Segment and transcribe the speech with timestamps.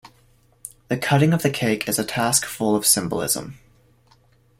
[0.87, 3.59] The cutting of the cake is a task full of symbolism.